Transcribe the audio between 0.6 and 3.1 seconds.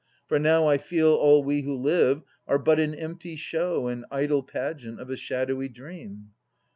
I feel All we who live are but an